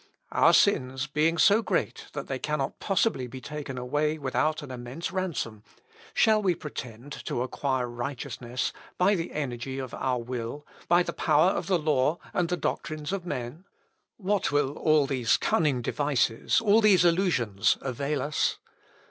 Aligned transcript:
Our 0.31 0.51
sins 0.53 1.05
being 1.05 1.37
so 1.37 1.61
great 1.61 2.07
that 2.13 2.25
they 2.25 2.39
cannot 2.39 2.79
possibly 2.79 3.27
be 3.27 3.39
taken 3.39 3.77
away 3.77 4.17
without 4.17 4.63
an 4.63 4.71
immense 4.71 5.11
ransom, 5.11 5.63
shall 6.15 6.41
we 6.41 6.55
pretend 6.55 7.11
to 7.25 7.43
acquire 7.43 7.87
righteousness 7.87 8.73
by 8.97 9.13
the 9.13 9.31
energy 9.31 9.77
of 9.77 9.93
our 9.93 10.17
will, 10.17 10.65
by 10.87 11.03
the 11.03 11.13
power 11.13 11.51
of 11.51 11.67
the 11.67 11.77
law, 11.77 12.17
and 12.33 12.49
the 12.49 12.57
doctrines 12.57 13.11
of 13.13 13.27
men? 13.27 13.65
What 14.17 14.51
will 14.51 14.75
all 14.75 15.05
these 15.05 15.37
cunning 15.37 15.83
devices, 15.83 16.59
all 16.61 16.81
these 16.81 17.05
illusions, 17.05 17.77
avail 17.79 18.23
us? 18.23 18.57